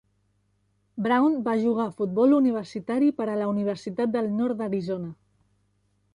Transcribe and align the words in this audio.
Brown 1.07 1.35
va 1.47 1.53
jugar 1.65 1.85
a 1.89 1.93
futbol 1.99 2.33
universitari 2.39 3.11
per 3.21 3.29
a 3.29 3.37
la 3.43 3.51
Universitat 3.53 4.13
del 4.19 4.35
Nord 4.41 4.63
d'Arizona. 4.65 5.15